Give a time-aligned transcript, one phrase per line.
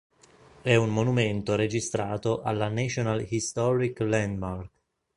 [0.63, 4.71] È un monumento registrato alla "National Historic Landmark".